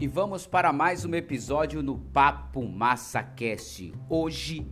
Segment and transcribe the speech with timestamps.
[0.00, 3.92] E vamos para mais um episódio no Papo Massa Cast.
[4.08, 4.66] Hoje,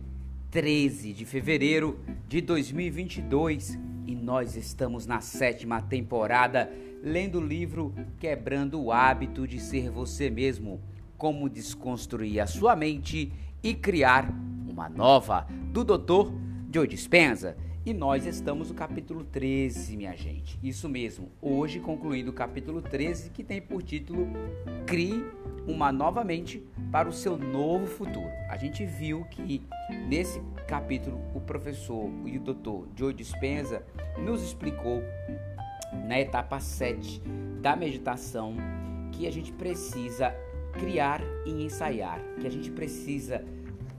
[0.49, 6.67] 13 de fevereiro de 2022, e nós estamos na sétima temporada
[7.03, 10.81] lendo o livro Quebrando o Hábito de Ser Você Mesmo:
[11.15, 14.33] Como Desconstruir a Sua Mente e Criar
[14.67, 16.33] uma Nova, do Dr.
[16.73, 17.55] Joe Dispenza.
[17.89, 20.59] E nós estamos no capítulo 13, minha gente.
[20.61, 24.27] Isso mesmo, hoje concluindo o capítulo 13, que tem por título
[24.85, 25.25] Crie
[25.65, 28.29] uma nova mente para o seu novo futuro.
[28.47, 29.63] A gente viu que
[30.07, 33.83] nesse capítulo o professor e o doutor Joe Dispenza
[34.23, 35.01] nos explicou
[36.07, 37.23] na etapa 7
[37.59, 38.55] da meditação
[39.13, 40.31] que a gente precisa
[40.73, 43.43] criar e ensaiar, que a gente precisa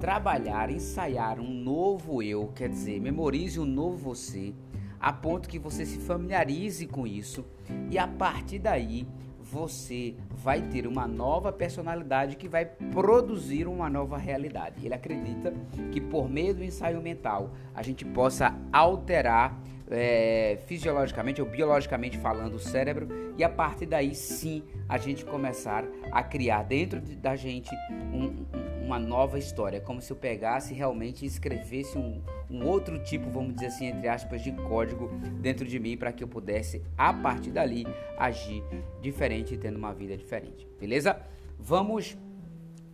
[0.00, 4.54] trabalhar, ensaiar um novo eu, quer dizer, memorize um novo você,
[4.98, 7.45] a ponto que você se familiarize com isso
[7.90, 9.06] e a partir daí
[9.38, 14.84] você vai ter uma nova personalidade que vai produzir uma nova realidade.
[14.87, 15.52] Ele acredita
[15.92, 22.54] que por meio do ensaio mental a gente possa alterar é, fisiologicamente ou biologicamente falando
[22.54, 27.74] o cérebro e a partir daí sim a gente começar a criar dentro da gente
[28.14, 28.46] um,
[28.91, 33.55] uma nova história, como se eu pegasse realmente e escrevesse um, um outro tipo, vamos
[33.55, 35.09] dizer assim, entre aspas, de código
[35.41, 37.87] dentro de mim para que eu pudesse, a partir dali,
[38.19, 38.65] agir
[39.01, 40.66] diferente e tendo uma vida diferente.
[40.79, 41.21] Beleza?
[41.57, 42.19] Vamos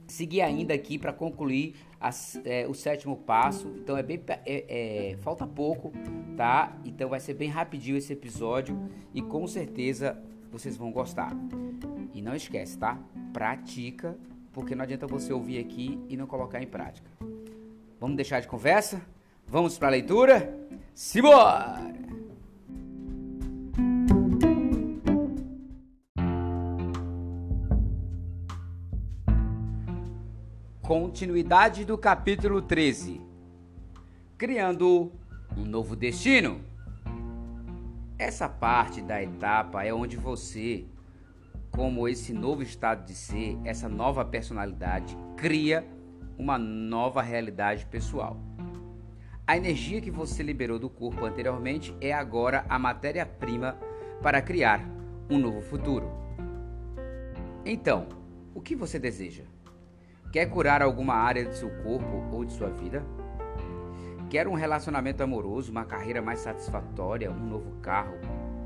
[0.07, 3.73] seguir ainda aqui para concluir as, é, o sétimo passo.
[3.79, 5.93] Então é bem é, é, falta pouco,
[6.37, 6.77] tá?
[6.85, 8.79] Então vai ser bem rapidinho esse episódio
[9.15, 10.23] e com certeza
[10.53, 11.35] vocês vão gostar.
[12.13, 13.01] E não esquece, tá?
[13.33, 14.17] Pratica
[14.57, 17.11] porque não adianta você ouvir aqui e não colocar em prática.
[18.01, 19.03] Vamos deixar de conversa?
[19.47, 20.59] Vamos para a leitura?
[20.95, 21.95] Simbora!
[30.81, 33.21] Continuidade do capítulo 13
[34.39, 35.13] Criando
[35.55, 36.63] um novo destino.
[38.19, 40.87] Essa parte da etapa é onde você
[41.77, 45.87] como esse novo estado de ser, essa nova personalidade, cria
[46.39, 48.41] uma nova realidade pessoal.
[49.47, 53.77] A energia que você liberou do corpo anteriormente é agora a matéria-prima
[54.23, 54.81] para criar
[55.31, 56.11] um novo futuro.
[57.63, 58.07] Então,
[58.55, 59.45] o que você deseja?
[60.33, 63.05] Quer curar alguma área do seu corpo ou de sua vida?
[64.31, 68.17] Quer um relacionamento amoroso, uma carreira mais satisfatória, um novo carro,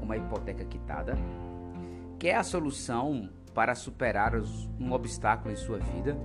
[0.00, 1.18] uma hipoteca quitada?
[2.20, 4.34] Quer a solução para superar
[4.78, 6.18] um obstáculo em sua vida?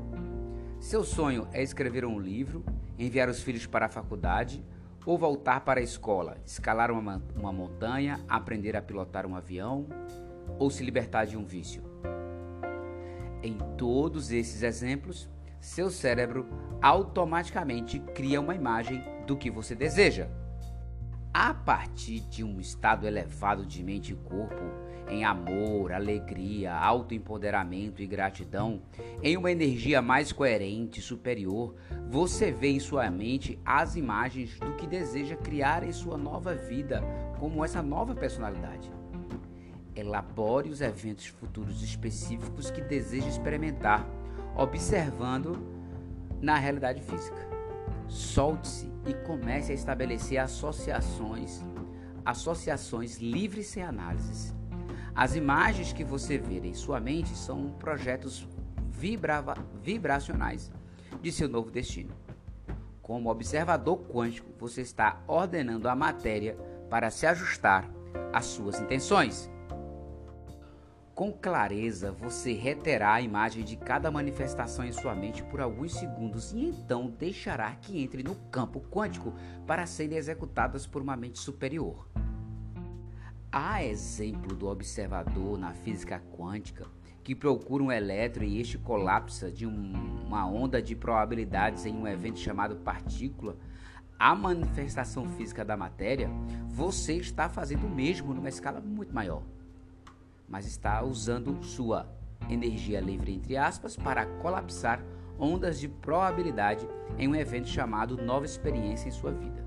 [0.78, 2.66] Seu sonho é escrever um livro,
[3.00, 4.62] enviar os filhos para a faculdade
[5.06, 9.88] ou voltar para a escola, escalar uma, uma montanha, aprender a pilotar um avião
[10.60, 11.82] ou se libertar de um vício?
[13.42, 15.30] Em todos esses exemplos,
[15.62, 16.46] seu cérebro
[16.82, 20.28] automaticamente cria uma imagem do que você deseja.
[21.34, 28.08] A partir de um estado elevado de mente e corpo, em amor, alegria, autoempoderamento e
[28.08, 28.82] gratidão,
[29.22, 31.76] em uma energia mais coerente e superior,
[32.10, 37.04] você vê em sua mente as imagens do que deseja criar em sua nova vida,
[37.40, 38.92] como essa nova personalidade.
[39.96, 44.06] Elabore os eventos futuros específicos que deseja experimentar,
[44.56, 45.58] observando
[46.42, 47.46] na realidade física.
[48.08, 51.64] Solte-se e comece a estabelecer associações,
[52.26, 54.55] associações livres sem análises
[55.16, 58.46] as imagens que você vê em sua mente são projetos
[58.90, 60.70] vibrava, vibracionais
[61.22, 62.14] de seu novo destino.
[63.02, 66.58] Como observador quântico, você está ordenando a matéria
[66.90, 67.90] para se ajustar
[68.34, 69.50] às suas intenções.
[71.14, 76.52] Com clareza, você reterá a imagem de cada manifestação em sua mente por alguns segundos
[76.52, 79.34] e então deixará que entre no campo quântico
[79.66, 82.06] para serem executadas por uma mente superior.
[83.58, 86.86] Há exemplo do observador na física quântica
[87.24, 89.94] que procura um elétron e este colapsa de um,
[90.28, 93.56] uma onda de probabilidades em um evento chamado partícula,
[94.20, 96.30] a manifestação física da matéria,
[96.68, 99.42] você está fazendo o mesmo numa escala muito maior,
[100.50, 102.14] mas está usando sua
[102.50, 105.02] energia livre, entre aspas, para colapsar
[105.40, 106.86] ondas de probabilidade
[107.18, 109.65] em um evento chamado nova experiência em sua vida.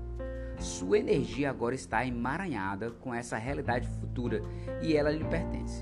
[0.59, 4.41] Sua energia agora está emaranhada com essa realidade futura
[4.81, 5.81] e ela lhe pertence.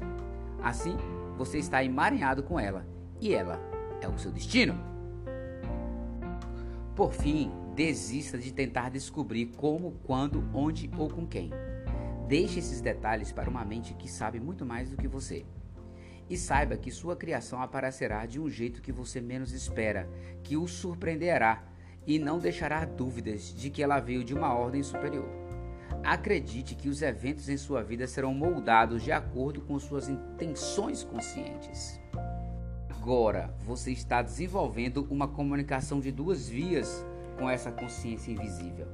[0.62, 0.96] Assim,
[1.36, 2.86] você está emaranhado com ela
[3.20, 3.60] e ela
[4.00, 4.76] é o seu destino.
[6.96, 11.52] Por fim, desista de tentar descobrir como, quando, onde ou com quem.
[12.28, 15.44] Deixe esses detalhes para uma mente que sabe muito mais do que você.
[16.30, 20.08] E saiba que sua criação aparecerá de um jeito que você menos espera,
[20.44, 21.64] que o surpreenderá
[22.08, 25.28] e não deixará dúvidas de que ela veio de uma ordem superior.
[26.04, 32.00] Acredite que os eventos em sua vida serão moldados de acordo com suas intenções conscientes.
[32.90, 37.06] Agora você está desenvolvendo uma comunicação de duas vias
[37.38, 38.88] com essa consciência invisível.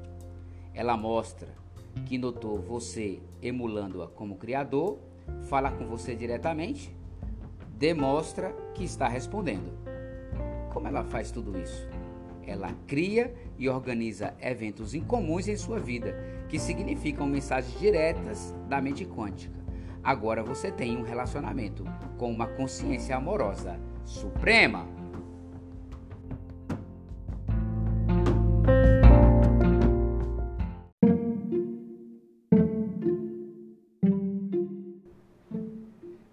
[0.73, 1.49] Ela mostra
[2.07, 4.97] que notou você emulando-a como criador,
[5.43, 6.95] fala com você diretamente,
[7.77, 9.71] demonstra que está respondendo.
[10.73, 11.87] Como ela faz tudo isso?
[12.45, 16.15] Ela cria e organiza eventos incomuns em sua vida,
[16.49, 19.63] que significam mensagens diretas da mente quântica.
[20.03, 21.85] Agora você tem um relacionamento
[22.17, 24.85] com uma consciência amorosa suprema.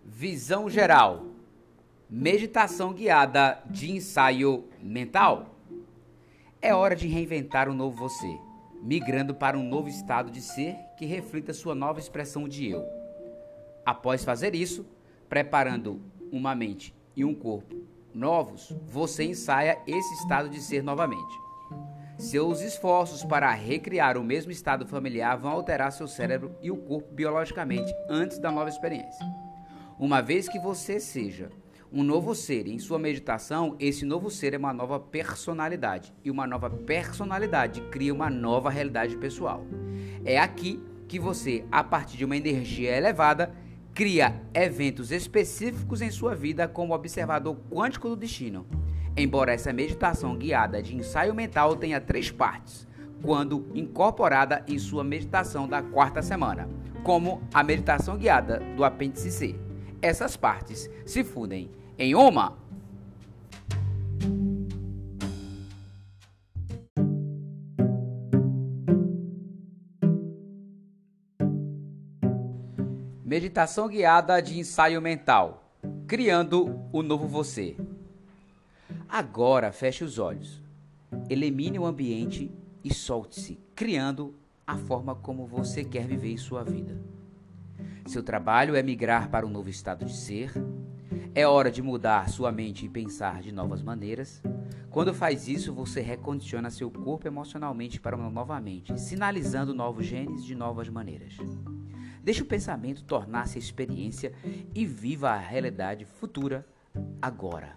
[0.05, 1.27] Visão geral.
[2.11, 5.50] Meditação guiada de ensaio mental.
[6.63, 8.39] É hora de reinventar um novo você,
[8.83, 12.85] migrando para um novo estado de ser que reflita sua nova expressão de eu.
[13.83, 14.85] Após fazer isso,
[15.27, 17.77] preparando uma mente e um corpo
[18.13, 21.35] novos, você ensaia esse estado de ser novamente.
[22.19, 27.11] Seus esforços para recriar o mesmo estado familiar vão alterar seu cérebro e o corpo
[27.15, 29.25] biologicamente antes da nova experiência.
[29.99, 31.51] Uma vez que você seja
[31.93, 36.15] um novo ser em sua meditação, esse novo ser é uma nova personalidade.
[36.25, 39.67] E uma nova personalidade cria uma nova realidade pessoal.
[40.25, 43.53] É aqui que você, a partir de uma energia elevada,
[43.93, 48.65] cria eventos específicos em sua vida como observador quântico do destino.
[49.17, 52.87] Embora essa meditação guiada de ensaio mental tenha três partes,
[53.21, 56.69] quando incorporada em sua meditação da quarta semana,
[57.03, 59.57] como a meditação guiada do apêndice C.
[60.01, 61.69] Essas partes se fundem
[62.01, 62.59] em uma
[73.23, 75.71] Meditação guiada de ensaio mental,
[76.09, 77.77] criando o novo você.
[79.09, 80.61] Agora feche os olhos,
[81.29, 82.51] elimine o ambiente
[82.83, 84.35] e solte-se, criando
[84.67, 87.01] a forma como você quer viver sua vida.
[88.05, 90.53] Seu trabalho é migrar para um novo estado de ser.
[91.35, 94.43] É hora de mudar sua mente e pensar de novas maneiras.
[94.91, 100.45] Quando faz isso, você recondiciona seu corpo emocionalmente para uma nova mente, sinalizando novos genes
[100.45, 101.37] de novas maneiras.
[102.23, 104.33] Deixe o pensamento tornar-se experiência
[104.75, 106.67] e viva a realidade futura
[107.21, 107.75] agora.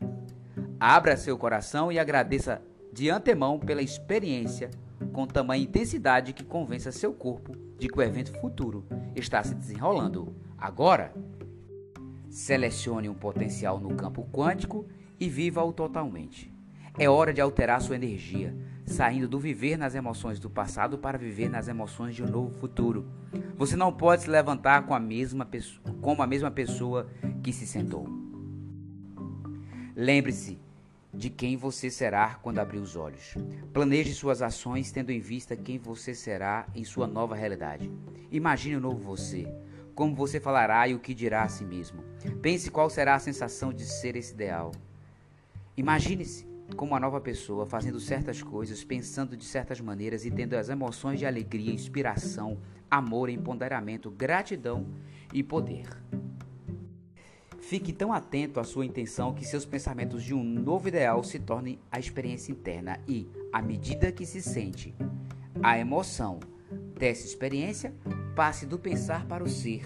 [0.80, 4.70] Abra seu coração e agradeça de antemão pela experiência
[5.12, 8.86] com tamanha intensidade que convença seu corpo de que o evento futuro
[9.16, 11.14] está se desenrolando agora.
[12.34, 14.88] Selecione um potencial no campo quântico
[15.20, 16.52] e viva-o totalmente.
[16.98, 18.58] É hora de alterar sua energia,
[18.88, 23.06] saindo do viver nas emoções do passado para viver nas emoções de um novo futuro.
[23.56, 27.08] Você não pode se levantar com a mesma pessoa, como a mesma pessoa
[27.44, 28.10] que se sentou.
[29.96, 30.58] Lembre-se
[31.14, 33.36] de quem você será quando abrir os olhos.
[33.72, 37.92] Planeje suas ações tendo em vista quem você será em sua nova realidade.
[38.32, 39.48] Imagine o novo você,
[39.96, 42.04] como você falará e o que dirá a si mesmo.
[42.42, 44.72] Pense qual será a sensação de ser esse ideal.
[45.76, 46.46] Imagine-se
[46.76, 51.20] como uma nova pessoa, fazendo certas coisas, pensando de certas maneiras e tendo as emoções
[51.20, 52.58] de alegria, inspiração,
[52.90, 54.88] amor, empoderamento, gratidão
[55.34, 55.88] e poder.
[57.60, 61.80] Fique tão atento à sua intenção que seus pensamentos de um novo ideal se tornem
[61.92, 64.94] a experiência interna e, à medida que se sente
[65.62, 66.40] a emoção
[66.98, 67.94] dessa experiência,
[68.36, 69.86] passe do pensar para o ser.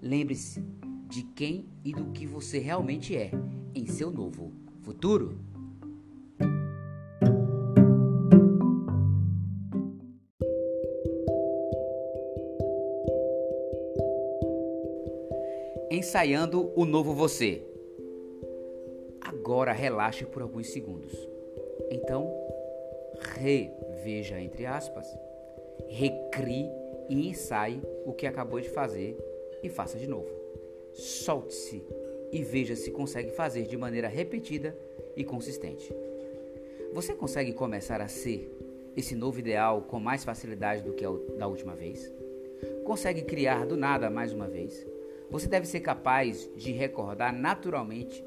[0.00, 0.60] Lembre-se
[1.08, 3.30] de quem e do que você realmente é
[3.74, 4.52] em seu novo
[4.82, 5.46] futuro.
[15.88, 17.62] ensaiando o novo você.
[19.20, 21.12] Agora relaxe por alguns segundos.
[21.90, 22.30] Então,
[23.34, 25.06] reveja entre aspas,
[25.88, 26.70] recrie
[27.08, 29.16] e ensaie o que acabou de fazer
[29.62, 30.28] e faça de novo.
[30.92, 31.82] Solte-se
[32.32, 34.76] e veja se consegue fazer de maneira repetida
[35.16, 35.94] e consistente.
[36.92, 38.50] Você consegue começar a ser
[38.96, 41.04] esse novo ideal com mais facilidade do que
[41.36, 42.12] da última vez?
[42.84, 44.86] Consegue criar do nada mais uma vez?
[45.30, 48.24] Você deve ser capaz de recordar naturalmente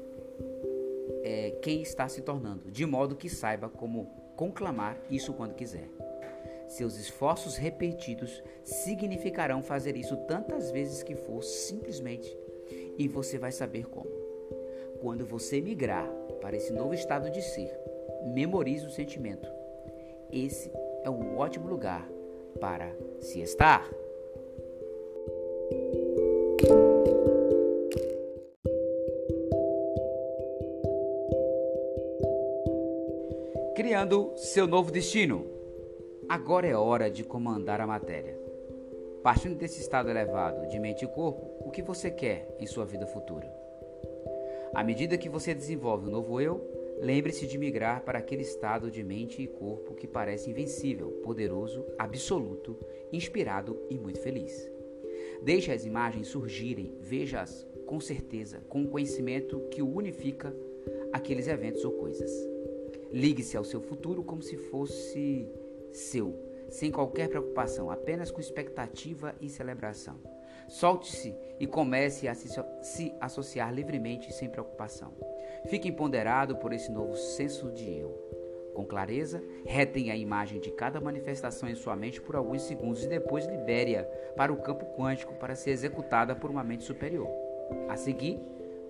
[1.22, 4.06] é, quem está se tornando, de modo que saiba como
[4.36, 5.88] conclamar isso quando quiser.
[6.70, 12.38] Seus esforços repetidos significarão fazer isso tantas vezes que for, simplesmente,
[12.96, 14.08] e você vai saber como.
[15.00, 16.08] Quando você migrar
[16.40, 17.76] para esse novo estado de ser,
[18.32, 19.50] memorize o sentimento.
[20.32, 20.70] Esse
[21.02, 22.08] é um ótimo lugar
[22.60, 23.90] para se estar.
[33.74, 35.59] Criando seu novo destino.
[36.30, 38.38] Agora é hora de comandar a matéria.
[39.20, 43.04] Partindo desse estado elevado de mente e corpo, o que você quer em sua vida
[43.04, 43.52] futura?
[44.72, 46.64] À medida que você desenvolve um novo eu,
[47.00, 52.78] lembre-se de migrar para aquele estado de mente e corpo que parece invencível, poderoso, absoluto,
[53.12, 54.70] inspirado e muito feliz.
[55.42, 60.54] Deixe as imagens surgirem, veja-as com certeza, com o conhecimento que o unifica
[61.12, 62.30] aqueles eventos ou coisas.
[63.10, 65.48] Ligue-se ao seu futuro como se fosse
[65.92, 70.16] seu sem qualquer preocupação, apenas com expectativa e celebração.
[70.68, 75.12] Solte-se e comece a se associar livremente sem preocupação.
[75.66, 78.30] Fique empoderado por esse novo senso de eu.
[78.72, 83.08] Com clareza, retenha a imagem de cada manifestação em sua mente por alguns segundos e
[83.08, 84.04] depois libere-a
[84.36, 87.28] para o campo quântico para ser executada por uma mente superior.
[87.88, 88.40] A seguir,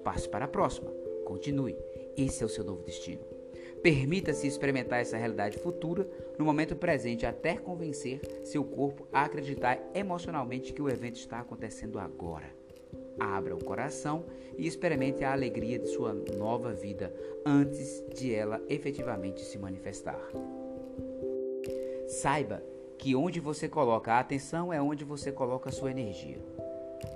[0.05, 0.93] passe para a próxima.
[1.25, 1.77] Continue.
[2.17, 3.40] Esse é o seu novo destino.
[3.83, 6.07] Permita-se experimentar essa realidade futura
[6.39, 11.99] no momento presente até convencer seu corpo a acreditar emocionalmente que o evento está acontecendo
[11.99, 12.61] agora.
[13.19, 14.25] Abra o coração
[14.59, 20.21] e experimente a alegria de sua nova vida antes de ela efetivamente se manifestar.
[22.07, 22.63] Saiba
[22.99, 26.39] que onde você coloca a atenção é onde você coloca a sua energia.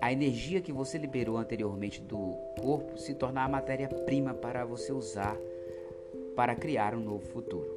[0.00, 5.36] A energia que você liberou anteriormente do corpo se torna a matéria-prima para você usar
[6.34, 7.70] para criar um novo futuro.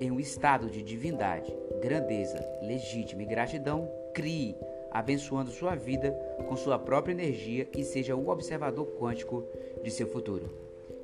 [0.00, 4.56] Em um estado de divindade, grandeza, legítima e gratidão, crie,
[4.90, 6.10] abençoando sua vida
[6.48, 9.44] com sua própria energia e seja o observador quântico
[9.82, 10.50] de seu futuro.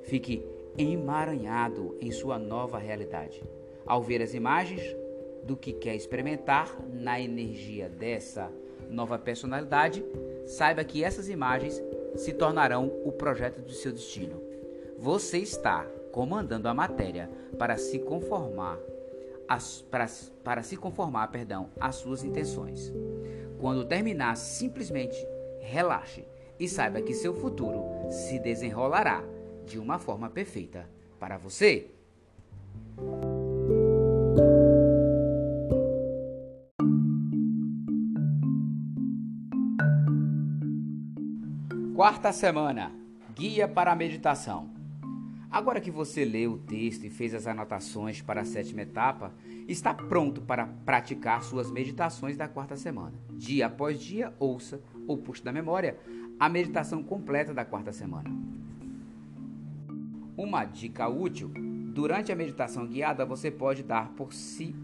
[0.03, 0.45] Fique
[0.79, 3.43] emaranhado em sua nova realidade.
[3.87, 4.83] Ao ver as imagens
[5.45, 8.51] do que quer experimentar na energia dessa
[8.91, 10.05] nova personalidade,
[10.47, 11.83] saiba que essas imagens
[12.17, 14.43] se tornarão o projeto de seu destino.
[14.99, 15.87] Você está
[16.17, 18.79] comandando a matéria para se conformar
[19.47, 20.07] as, para,
[20.43, 22.91] para se conformar, perdão, às suas intenções.
[23.61, 25.15] Quando terminar, simplesmente
[25.61, 26.25] relaxe
[26.59, 29.23] e saiba que seu futuro se desenrolará
[29.67, 30.89] de uma forma perfeita
[31.21, 31.91] para você.
[41.95, 42.91] Quarta semana
[43.35, 44.76] Guia para a Meditação.
[45.51, 49.33] Agora que você leu o texto e fez as anotações para a sétima etapa,
[49.69, 53.15] está pronto para praticar suas meditações da quarta semana.
[53.33, 55.99] Dia após dia, ouça ou puxe da memória
[56.39, 58.31] a meditação completa da quarta semana.
[60.37, 61.51] Uma dica útil:
[61.95, 64.75] durante a meditação guiada, você pode dar por si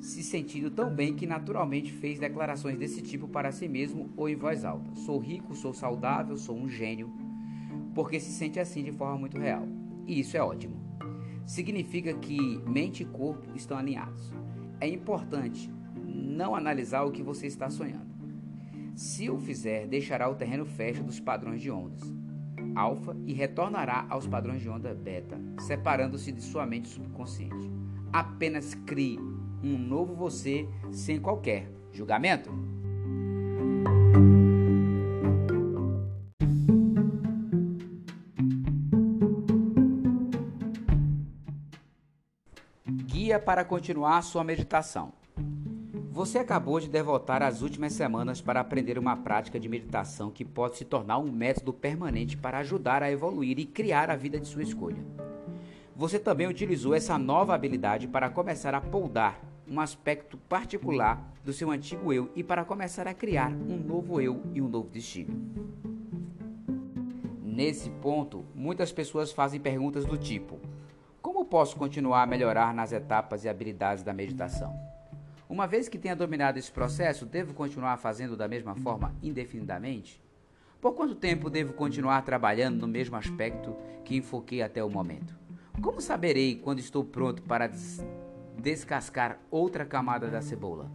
[0.00, 4.36] se sentindo tão bem que naturalmente fez declarações desse tipo para si mesmo ou em
[4.36, 4.94] voz alta.
[4.94, 7.10] Sou rico, sou saudável, sou um gênio,
[7.94, 9.66] porque se sente assim de forma muito real.
[10.06, 10.76] E isso é ótimo.
[11.44, 14.32] Significa que mente e corpo estão alinhados.
[14.80, 15.72] É importante
[16.04, 18.06] não analisar o que você está sonhando.
[18.94, 22.16] Se o fizer, deixará o terreno fértil dos padrões de ondas
[22.76, 27.70] alfa e retornará aos padrões de onda beta, separando-se de sua mente subconsciente.
[28.12, 29.18] Apenas crie
[29.64, 32.50] um novo você sem qualquer julgamento.
[43.46, 45.12] Para continuar sua meditação.
[46.10, 50.76] Você acabou de devotar as últimas semanas para aprender uma prática de meditação que pode
[50.76, 54.64] se tornar um método permanente para ajudar a evoluir e criar a vida de sua
[54.64, 54.98] escolha.
[55.94, 61.70] Você também utilizou essa nova habilidade para começar a poldar um aspecto particular do seu
[61.70, 65.32] antigo eu e para começar a criar um novo eu e um novo destino.
[67.44, 70.58] Nesse ponto, muitas pessoas fazem perguntas do tipo:
[71.46, 74.78] posso continuar a melhorar nas etapas e habilidades da meditação?
[75.48, 80.20] Uma vez que tenha dominado esse processo, devo continuar fazendo da mesma forma indefinidamente?
[80.80, 85.36] Por quanto tempo devo continuar trabalhando no mesmo aspecto que enfoquei até o momento?
[85.80, 88.04] Como saberei quando estou pronto para des
[88.58, 90.90] descascar outra camada da cebola?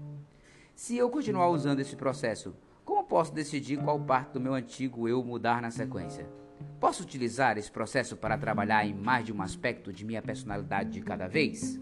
[0.75, 5.23] Se eu continuar usando esse processo, como posso decidir qual parte do meu antigo eu
[5.23, 6.40] mudar na sequência?
[6.79, 11.01] Posso utilizar esse processo para trabalhar em mais de um aspecto de minha personalidade de
[11.01, 11.79] cada vez?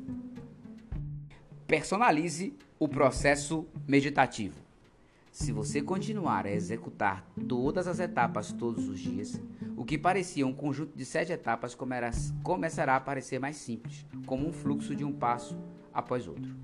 [1.65, 4.69] Personalize o processo meditativo.
[5.31, 9.39] Se você continuar a executar todas as etapas todos os dias,
[9.77, 11.77] o que parecia um conjunto de sete etapas
[12.43, 15.57] começará a parecer mais simples, como um fluxo de um passo
[15.93, 16.55] após outro.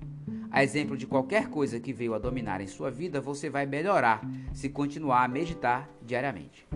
[0.50, 4.20] A exemplo de qualquer coisa que veio a dominar em sua vida, você vai melhorar
[4.52, 6.66] se continuar a meditar diariamente.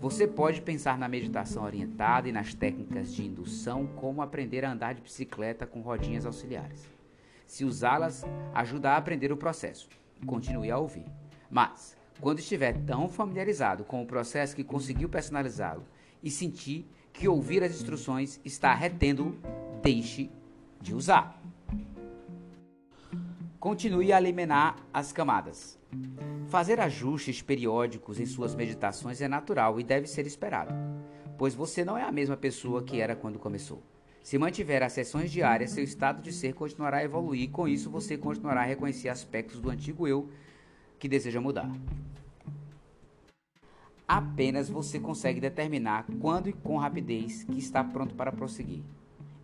[0.00, 4.94] Você pode pensar na meditação orientada e nas técnicas de indução como aprender a andar
[4.94, 6.88] de bicicleta com rodinhas auxiliares.
[7.46, 9.90] Se usá-las, ajuda a aprender o processo.
[10.24, 11.04] Continue a ouvir.
[11.50, 15.84] Mas, quando estiver tão familiarizado com o processo que conseguiu personalizá-lo
[16.22, 19.38] e sentir que ouvir as instruções está retendo,
[19.82, 20.30] deixe
[20.80, 21.38] de usar.
[23.60, 25.78] Continue a eliminar as camadas.
[26.48, 30.72] Fazer ajustes periódicos em suas meditações é natural e deve ser esperado,
[31.36, 33.82] pois você não é a mesma pessoa que era quando começou.
[34.22, 37.90] Se mantiver as sessões diárias, seu estado de ser continuará a evoluir e com isso
[37.90, 40.30] você continuará a reconhecer aspectos do antigo eu
[40.98, 41.70] que deseja mudar.
[44.08, 48.80] Apenas você consegue determinar quando e com rapidez que está pronto para prosseguir.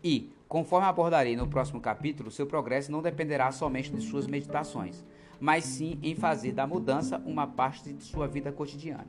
[0.03, 5.05] E, conforme abordarei no próximo capítulo, seu progresso não dependerá somente de suas meditações,
[5.41, 9.09] mas sim em fazer da mudança uma parte de sua vida cotidiana.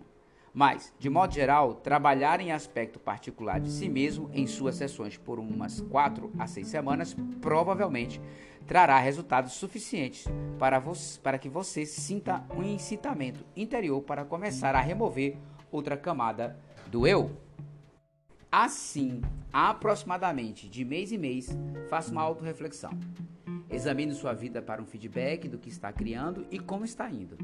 [0.54, 5.38] Mas, de modo geral, trabalhar em aspecto particular de si mesmo em suas sessões por
[5.38, 8.20] umas 4 a 6 semanas provavelmente
[8.66, 10.26] trará resultados suficientes
[10.58, 15.38] para, você, para que você sinta um incitamento interior para começar a remover
[15.72, 17.47] outra camada do eu.
[18.52, 21.50] Assim, aproximadamente de mês em mês,
[21.90, 22.92] faça uma autorreflexão.
[23.70, 27.38] Examine sua vida para um feedback do que está criando e como está indo.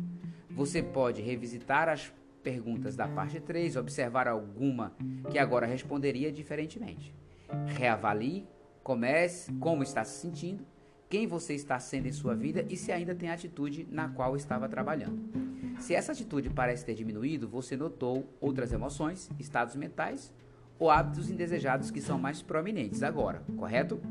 [0.51, 4.93] Você pode revisitar as perguntas da parte 3, observar alguma
[5.29, 7.13] que agora responderia diferentemente.
[7.67, 8.47] Reavalie,
[8.81, 10.65] comece, como está se sentindo,
[11.09, 14.37] quem você está sendo em sua vida e se ainda tem a atitude na qual
[14.37, 15.21] estava trabalhando.
[15.79, 20.33] Se essa atitude parece ter diminuído, você notou outras emoções, estados mentais
[20.79, 24.01] ou hábitos indesejados que são mais prominentes agora, correto?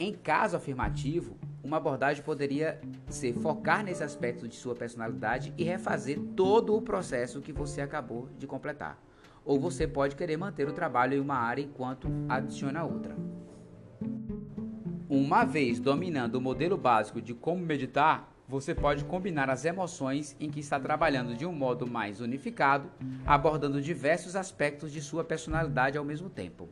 [0.00, 6.18] Em caso afirmativo, uma abordagem poderia ser focar nesse aspecto de sua personalidade e refazer
[6.36, 8.98] todo o processo que você acabou de completar.
[9.44, 13.16] Ou você pode querer manter o trabalho em uma área enquanto adiciona outra.
[15.08, 20.48] Uma vez dominando o modelo básico de como meditar, você pode combinar as emoções em
[20.48, 22.90] que está trabalhando de um modo mais unificado,
[23.26, 26.66] abordando diversos aspectos de sua personalidade ao mesmo tempo.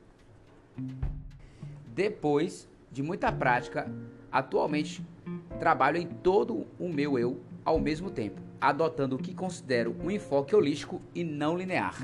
[1.89, 3.93] Depois de muita prática,
[4.33, 5.05] atualmente
[5.59, 10.57] trabalho em todo o meu eu ao mesmo tempo, adotando o que considero um enfoque
[10.57, 11.95] holístico e não linear.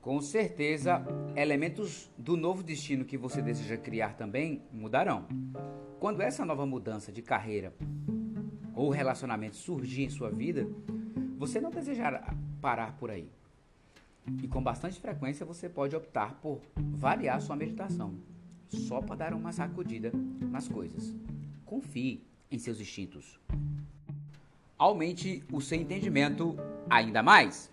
[0.00, 1.02] Com certeza,
[1.36, 5.26] elementos do novo destino que você deseja criar também mudarão.
[6.00, 7.72] Quando essa nova mudança de carreira
[8.74, 10.66] ou relacionamento surgir em sua vida,
[11.36, 13.28] você não desejará parar por aí.
[14.42, 18.14] E com bastante frequência você pode optar por variar sua meditação,
[18.68, 20.10] só para dar uma sacudida
[20.40, 21.14] nas coisas.
[21.64, 23.38] Confie em seus instintos.
[24.78, 26.56] Aumente o seu entendimento
[26.88, 27.70] ainda mais.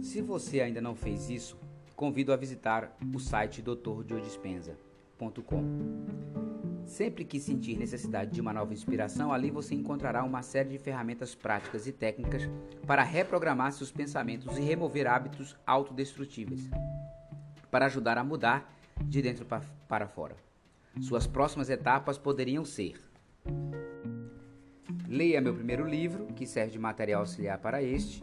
[0.00, 1.58] Se você ainda não fez isso,
[1.94, 6.53] convido a visitar o site drdiodispensa.com.
[6.84, 11.34] Sempre que sentir necessidade de uma nova inspiração, ali você encontrará uma série de ferramentas
[11.34, 12.42] práticas e técnicas
[12.86, 16.68] para reprogramar seus pensamentos e remover hábitos autodestrutíveis,
[17.70, 19.46] para ajudar a mudar de dentro
[19.88, 20.36] para fora.
[21.00, 23.00] Suas próximas etapas poderiam ser:
[25.08, 28.22] leia meu primeiro livro, que serve de material auxiliar para este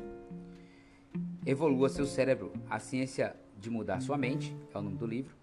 [1.43, 5.35] Evolua seu cérebro, a ciência de mudar sua mente, é o nome do livro.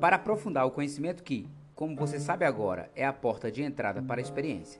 [0.00, 1.48] Para aprofundar o conhecimento que,
[1.80, 4.78] como você sabe agora, é a porta de entrada para a experiência.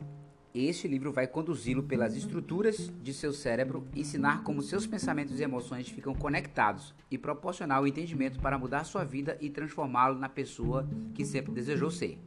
[0.55, 5.89] Este livro vai conduzi-lo pelas estruturas de seu cérebro, ensinar como seus pensamentos e emoções
[5.89, 11.25] ficam conectados e proporcionar o entendimento para mudar sua vida e transformá-lo na pessoa que
[11.25, 12.19] sempre desejou ser.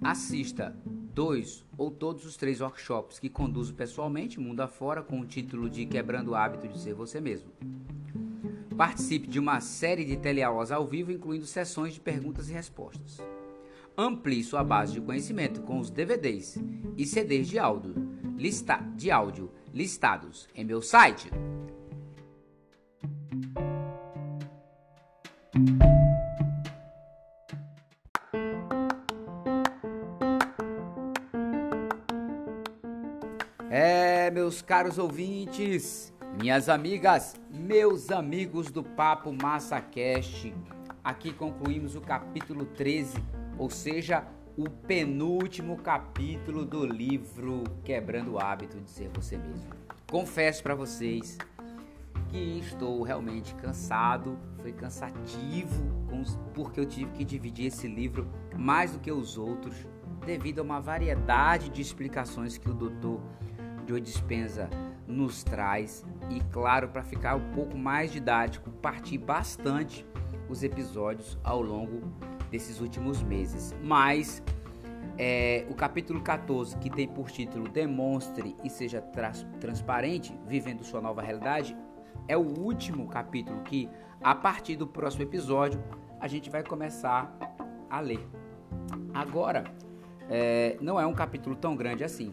[0.00, 0.72] Assista
[1.12, 5.86] dois ou todos os três workshops que conduzo pessoalmente mundo afora com o título de
[5.86, 7.50] Quebrando o Hábito de Ser Você Mesmo.
[8.82, 13.20] Participe de uma série de teleaulas ao vivo, incluindo sessões de perguntas e respostas.
[13.96, 16.58] Amplie sua base de conhecimento com os DVDs
[16.96, 17.94] e CDs de áudio,
[18.36, 21.30] lista, de áudio listados em meu site
[34.32, 40.54] meus caros ouvintes, minhas amigas, meus amigos do Papo Massa Cast.
[41.04, 43.22] Aqui concluímos o capítulo 13,
[43.58, 44.24] ou seja,
[44.56, 49.70] o penúltimo capítulo do livro Quebrando o Hábito de Ser Você Mesmo.
[50.10, 51.38] Confesso para vocês
[52.28, 55.84] que estou realmente cansado, foi cansativo
[56.54, 59.74] porque eu tive que dividir esse livro mais do que os outros,
[60.24, 63.20] devido a uma variedade de explicações que o doutor
[63.86, 64.70] Joe Dispenza
[65.06, 66.04] nos traz
[66.36, 70.06] e claro, para ficar um pouco mais didático, parti bastante
[70.48, 72.00] os episódios ao longo
[72.50, 73.74] desses últimos meses.
[73.82, 74.42] Mas
[75.18, 81.00] é, o capítulo 14, que tem por título Demonstre e seja trans transparente, vivendo sua
[81.00, 81.76] nova realidade,
[82.26, 83.88] é o último capítulo que,
[84.22, 85.82] a partir do próximo episódio,
[86.18, 87.36] a gente vai começar
[87.90, 88.26] a ler.
[89.12, 89.64] Agora,
[90.30, 92.32] é, não é um capítulo tão grande assim.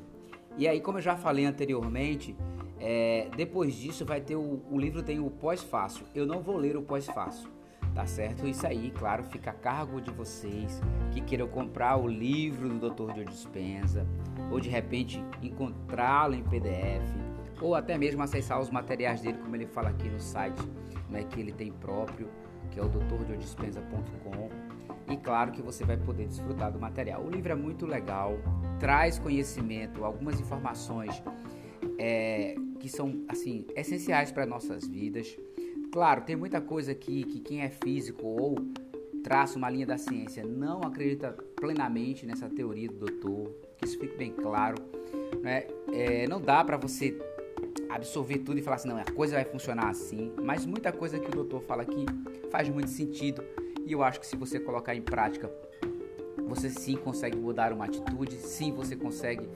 [0.58, 2.36] E aí, como eu já falei anteriormente,
[2.80, 6.06] é, depois disso vai ter o, o livro tem o pós-fácil.
[6.16, 7.50] Eu não vou ler o pós-fácil,
[7.94, 8.48] tá certo?
[8.48, 13.16] Isso aí, claro, fica a cargo de vocês que queiram comprar o livro do Dr.
[13.16, 14.08] Joe Dispenza
[14.50, 17.04] ou de repente encontrá-lo em PDF
[17.62, 20.62] ou até mesmo acessar os materiais dele, como ele fala aqui no site,
[21.10, 22.30] né, que ele tem próprio,
[22.72, 24.50] que é o drjodispenza.com.
[25.12, 27.24] E claro que você vai poder desfrutar do material.
[27.24, 28.38] O livro é muito legal,
[28.80, 31.22] traz conhecimento, algumas informações
[31.98, 35.38] é, que são assim essenciais para nossas vidas.
[35.92, 38.56] Claro, tem muita coisa aqui que quem é físico ou
[39.24, 44.16] traça uma linha da ciência não acredita plenamente nessa teoria do doutor, que isso fique
[44.18, 44.78] bem claro.
[45.42, 45.68] Né?
[45.92, 47.18] É, não dá para você
[47.90, 51.28] absorver tudo e falar assim, não, a coisa vai funcionar assim, mas muita coisa que
[51.28, 52.06] o doutor fala aqui
[52.52, 53.44] faz muito sentido
[53.86, 55.52] e eu acho que se você colocar em prática,
[56.48, 59.50] você sim consegue mudar uma atitude, sim você consegue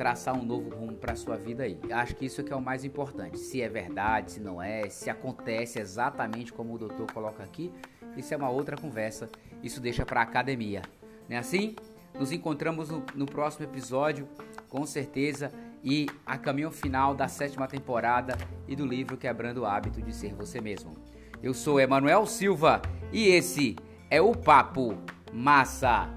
[0.00, 1.78] traçar um novo rumo para sua vida aí.
[1.92, 3.36] Acho que isso é que é o mais importante.
[3.36, 7.70] Se é verdade, se não é, se acontece exatamente como o doutor coloca aqui,
[8.16, 9.28] isso é uma outra conversa.
[9.62, 10.80] Isso deixa para academia.
[11.28, 11.76] Não é assim?
[12.18, 14.26] Nos encontramos no, no próximo episódio,
[14.70, 15.52] com certeza,
[15.84, 20.34] e a caminho final da sétima temporada e do livro Quebrando o Hábito de Ser
[20.34, 20.94] Você Mesmo.
[21.42, 22.80] Eu sou Emanuel Silva
[23.12, 23.76] e esse
[24.10, 24.96] é o Papo
[25.30, 26.08] Massa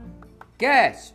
[0.58, 1.14] Cast.